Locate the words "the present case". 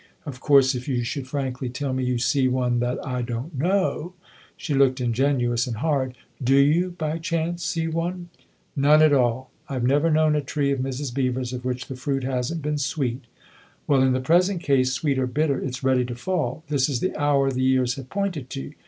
14.13-14.91